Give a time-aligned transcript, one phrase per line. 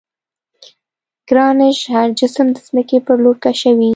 [1.29, 3.89] ګرانش هر جسم د ځمکې پر لور کشوي.